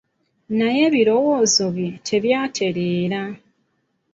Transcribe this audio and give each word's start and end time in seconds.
Naye 0.57 0.79
ebirowoozo 0.87 1.63
bye 1.75 1.91
tebyatereera. 2.07 3.21